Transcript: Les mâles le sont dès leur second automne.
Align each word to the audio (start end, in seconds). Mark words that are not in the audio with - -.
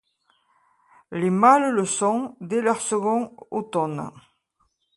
Les 1.11 1.29
mâles 1.29 1.69
le 1.75 1.85
sont 1.85 2.35
dès 2.39 2.59
leur 2.59 2.81
second 2.81 3.37
automne. 3.51 4.09